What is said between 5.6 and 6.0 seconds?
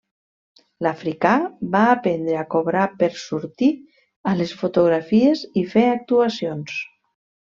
i fer